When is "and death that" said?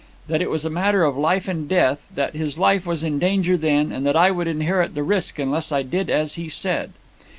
1.47-2.33